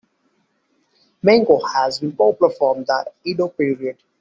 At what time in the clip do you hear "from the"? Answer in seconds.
2.51-3.05